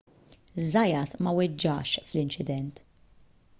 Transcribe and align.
zayat 0.69 1.11
ma 1.23 1.31
weġġax 1.37 1.91
fl-inċident 2.09 2.75